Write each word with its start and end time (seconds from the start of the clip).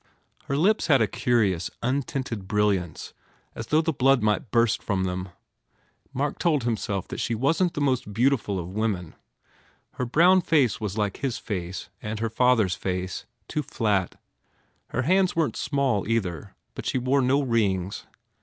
Her 0.45 0.57
lips 0.57 0.87
had 0.87 0.99
a 0.99 1.05
curious, 1.05 1.69
untinted 1.83 2.47
brilliance 2.47 3.13
as 3.53 3.67
though 3.67 3.81
the 3.83 3.93
blood 3.93 4.23
might 4.23 4.49
burst 4.49 4.81
from 4.81 5.03
them. 5.03 5.25
Dizzy 5.25 6.09
Mark 6.11 6.39
told 6.39 6.63
himself 6.63 7.07
that 7.09 7.19
she 7.19 7.35
wasn 7.35 7.67
t 7.69 7.73
the 7.75 7.81
most 7.85 8.11
beauti 8.11 8.39
ful 8.39 8.57
of 8.57 8.73
women. 8.73 9.13
Her 9.99 10.05
brown 10.07 10.41
face 10.41 10.81
was 10.81 10.97
like 10.97 11.17
his 11.17 11.37
face 11.37 11.89
and 12.01 12.17
her 12.19 12.31
father 12.31 12.65
s 12.65 12.73
face, 12.73 13.27
too 13.47 13.61
flat. 13.61 14.19
Her 14.87 15.03
hands 15.03 15.35
weren 15.35 15.51
t 15.51 15.59
small, 15.59 16.07
either, 16.07 16.55
but 16.73 16.87
she 16.87 16.97
wore 16.97 17.21
no 17.21 17.43
rings. 17.43 18.07